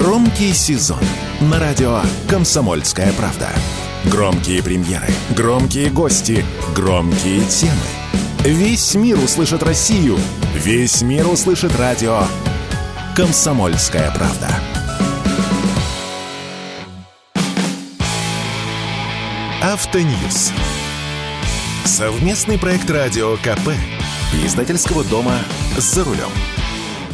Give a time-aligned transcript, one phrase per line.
[0.00, 0.98] Громкий сезон
[1.40, 3.50] на радио «Комсомольская правда».
[4.06, 6.44] Громкие премьеры, громкие гости,
[6.74, 7.72] громкие темы.
[8.40, 10.18] Весь мир услышит Россию.
[10.52, 12.24] Весь мир услышит радио
[13.14, 14.48] «Комсомольская правда».
[19.62, 20.50] Автоньюз.
[21.84, 23.70] Совместный проект радио КП.
[24.44, 25.38] Издательского дома
[25.78, 26.30] «За рулем».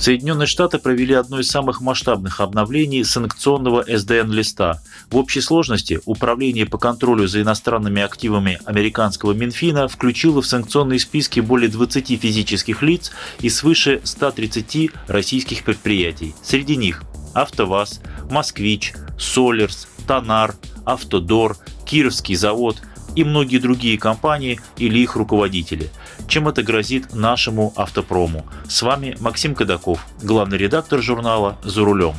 [0.00, 4.80] Соединенные Штаты провели одно из самых масштабных обновлений санкционного СДН-листа.
[5.10, 11.40] В общей сложности Управление по контролю за иностранными активами американского Минфина включило в санкционные списки
[11.40, 13.10] более 20 физических лиц
[13.40, 16.34] и свыше 130 российских предприятий.
[16.42, 17.02] Среди них
[17.34, 20.54] АвтоВАЗ, Москвич, Солерс, Тонар,
[20.86, 22.76] Автодор, Кировский завод
[23.18, 25.90] и многие другие компании или их руководители–
[26.28, 28.44] чем это грозит нашему автопрому.
[28.68, 32.14] С вами Максим Кадаков, главный редактор журнала «За рулем».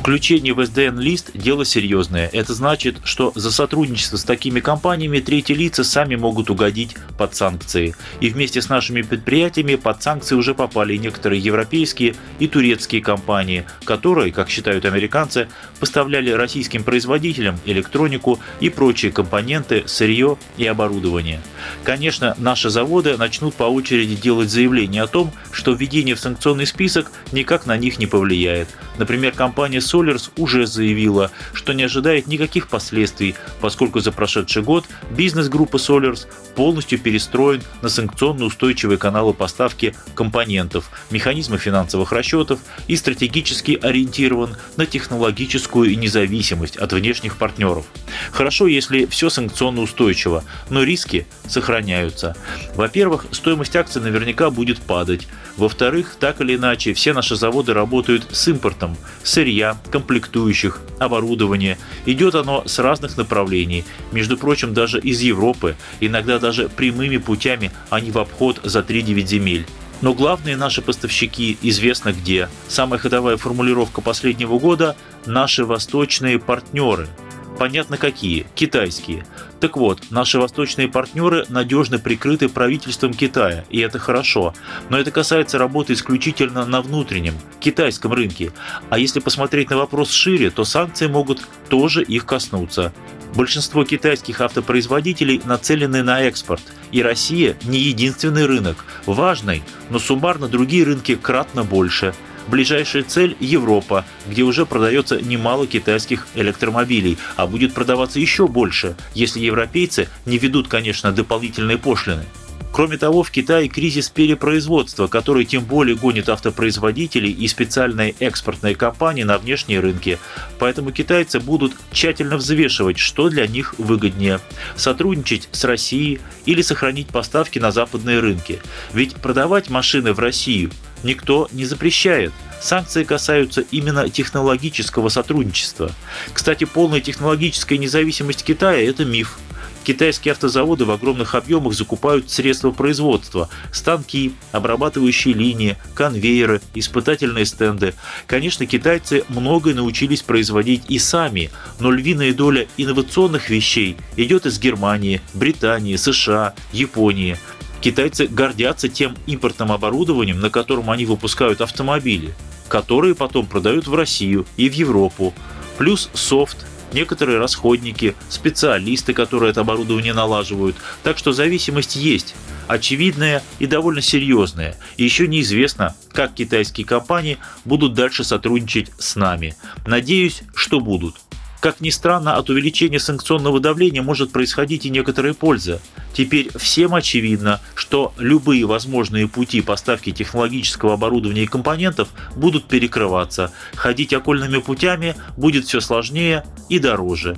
[0.00, 2.30] Включение в СДН-лист– дело серьезное.
[2.32, 7.94] Это значит, что за сотрудничество с такими компаниями третьи лица сами могут угодить под санкции.
[8.18, 14.32] И вместе с нашими предприятиями под санкции уже попали некоторые европейские и турецкие компании, которые,
[14.32, 21.42] как считают американцы, поставляли российским производителям электронику и прочие компоненты, сырье и оборудование.
[21.84, 27.12] Конечно, наши заводы начнут по очереди делать заявление о том, что введение в санкционный список
[27.32, 28.68] никак на них не повлияет.
[28.96, 35.48] Например, компания Solers уже заявила, что не ожидает никаких последствий, поскольку за прошедший год бизнес
[35.48, 43.78] группы Solers полностью перестроен на санкционно устойчивые каналы поставки компонентов, механизмы финансовых расчетов и стратегически
[43.80, 47.86] ориентирован на технологическую независимость от внешних партнеров.
[48.32, 52.36] Хорошо, если все санкционно устойчиво, но риски сохраняются.
[52.74, 55.26] Во-первых, стоимость акций наверняка будет падать.
[55.56, 61.78] Во-вторых, так или иначе, все наши заводы работают с импортом сырья, комплектующих, оборудования.
[62.06, 63.84] Идет оно с разных направлений.
[64.12, 69.26] Между прочим, даже из Европы, иногда даже прямыми путями, а не в обход за 3-9
[69.26, 69.66] земель.
[70.00, 72.48] Но главные наши поставщики известно где.
[72.68, 74.96] Самая ходовая формулировка последнего года–
[75.26, 77.08] наши восточные партнеры–
[77.60, 79.26] Понятно какие, китайские.
[79.60, 84.54] Так вот, наши восточные партнеры надежно прикрыты правительством Китая, и это хорошо.
[84.88, 88.50] Но это касается работы исключительно на внутреннем, китайском рынке.
[88.88, 92.94] А если посмотреть на вопрос шире, то санкции могут тоже их коснуться.
[93.34, 96.62] Большинство китайских автопроизводителей нацелены на экспорт,
[96.92, 102.14] и Россия не единственный рынок, важный, но суммарно другие рынки кратно больше–
[102.50, 109.38] Ближайшая цель– Европа, где уже продается немало китайских электромобилей, а будет продаваться еще больше, если
[109.38, 112.24] европейцы не ведут, конечно, дополнительные пошлины.
[112.72, 119.22] Кроме того, в Китае кризис перепроизводства, который тем более гонит автопроизводителей и специальные экспортные компании
[119.22, 120.18] на внешние рынки.
[120.58, 124.40] Поэтому китайцы будут тщательно взвешивать, что для них выгоднее–
[124.76, 128.60] сотрудничать с Россией или сохранить поставки на западные рынки.
[128.92, 130.70] Ведь продавать машины в Россию–
[131.02, 132.32] никто не запрещает.
[132.60, 135.92] Санкции касаются именно технологического сотрудничества.
[136.32, 139.38] Кстати, полная технологическая независимость Китая– это миф.
[139.82, 147.94] Китайские автозаводы в огромных объемах закупают средства производства– станки, обрабатывающие линии, конвейеры, испытательные стенды.
[148.26, 155.22] Конечно, китайцы многое научились производить и сами, но львиная доля инновационных вещей идет из Германии,
[155.32, 157.38] Британии, США, Японии–
[157.80, 162.34] Китайцы гордятся тем импортным оборудованием, на котором они выпускают автомобили,
[162.68, 165.32] которые потом продают в Россию и в Европу.
[165.78, 170.76] Плюс софт, некоторые расходники, специалисты, которые это оборудование налаживают.
[171.02, 172.34] Так что зависимость есть,
[172.68, 174.76] очевидная и довольно серьезная.
[174.98, 179.56] И еще неизвестно, как китайские компании будут дальше сотрудничать с нами.
[179.86, 181.16] Надеюсь, что будут.
[181.60, 185.82] Как ни странно, от увеличения санкционного давления может происходить и некоторая польза.
[186.14, 193.52] Теперь всем очевидно, что любые возможные пути поставки технологического оборудования и компонентов будут перекрываться.
[193.74, 197.36] Ходить окольными путями будет все сложнее и дороже.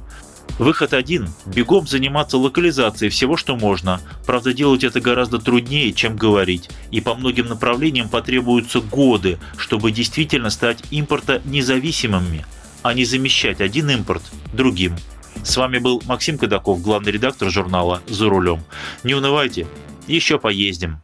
[0.59, 4.01] Выход один– бегом заниматься локализацией всего, что можно.
[4.25, 6.71] Правда, делать это гораздо труднее, чем говорить.
[6.93, 12.45] И по многим направлениям потребуются годы, чтобы действительно стать импорта независимыми
[12.83, 14.97] а не замещать один импорт другим.
[15.43, 18.63] С вами был Максим Кадаков, главный редактор журнала «За рулем».
[19.03, 19.67] Не унывайте,
[20.07, 21.01] еще поездим.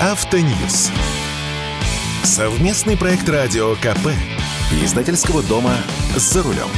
[0.00, 0.90] Автоньюз.
[2.24, 4.08] Совместный проект радио КП.
[4.82, 5.76] Издательского дома
[6.16, 6.68] «За рулем».